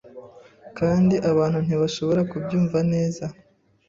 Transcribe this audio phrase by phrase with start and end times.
[0.77, 3.25] Kandi abantu ntibashobora kubyumva neza